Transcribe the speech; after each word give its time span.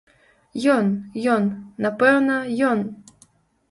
Ён, 0.77 0.85
ён, 1.35 1.43
напэўна, 1.87 2.43
ён! 2.75 2.87